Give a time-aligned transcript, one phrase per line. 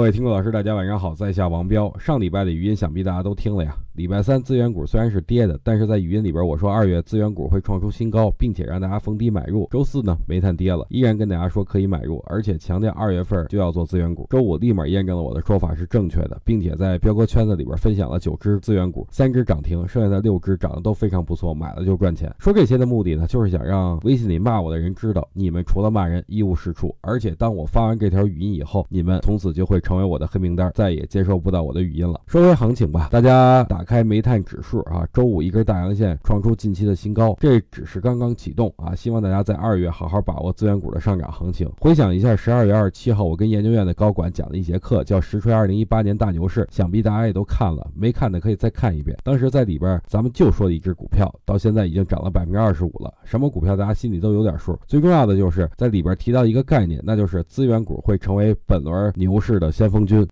[0.00, 1.94] 各位听众老师，大家晚上好，在下王彪。
[1.98, 3.76] 上礼拜的语音想必大家都听了呀。
[3.92, 9.68] 礼拜三资源股虽然是跌的，但是在语音里边我说二月资源股会创出新高，并且让大家逢低买入。
[9.70, 14.26] 周四呢，煤炭跌了，依然跟大家说可以买入，而且强调二月份就要做资源股。
[14.30, 22.32] 周五立马验证了我的说法是正确的，并且在彪哥圈子里边分享了九只资源股，三只涨停，剩下的六只涨得都非常不错，买了就赚钱。
[22.38, 26.94] 说这些的目的呢，就是想让微信里骂我的人知道，你们除了骂人一无是处。
[27.00, 29.80] 而且当我发完这条语音以后，你们从此就会。
[29.80, 32.20] 成为我的黑名单，再也接收不到我的语音了。
[32.26, 38.94] 说回行情吧，大家打打开煤炭指数啊，周五一根大阳线创出近期的新高，这只是刚刚启动啊。
[38.94, 41.66] 希望大家在二月好好把握资源股的上涨行情。
[41.80, 49.16] 回想一下十二月二十七号，我跟研究院的高管讲了一节课，叫《实锤二零一八年大牛市》，想必大家也都看了，没看的可以再看一遍。
[49.24, 53.10] 当时在里边，咱们就说了一只股票，到现在已经涨了百分之二十五了。
[53.24, 54.78] 什么股票，大家心里都有点数。
[54.86, 59.72] 最重要的就是在里边提到一个概念，那就是资源股会成为本轮牛市的。
[59.72, 60.28] 先锋军。